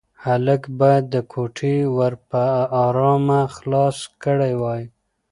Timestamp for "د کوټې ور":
1.09-2.13